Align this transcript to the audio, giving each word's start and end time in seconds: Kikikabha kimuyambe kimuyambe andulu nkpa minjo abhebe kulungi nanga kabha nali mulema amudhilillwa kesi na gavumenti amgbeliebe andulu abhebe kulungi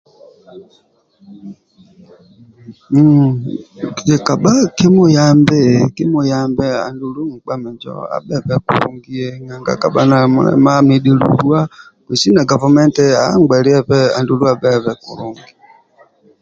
Kikikabha 3.95 4.53
kimuyambe 4.77 5.61
kimuyambe 5.95 6.65
andulu 6.87 7.21
nkpa 7.33 7.53
minjo 7.63 7.93
abhebe 8.15 8.55
kulungi 8.65 9.13
nanga 9.47 9.73
kabha 9.81 10.01
nali 10.09 10.27
mulema 10.33 10.69
amudhilillwa 10.79 11.59
kesi 12.05 12.27
na 12.33 12.49
gavumenti 12.51 13.03
amgbeliebe 13.33 13.99
andulu 14.17 14.43
abhebe 14.53 14.91
kulungi 15.03 15.49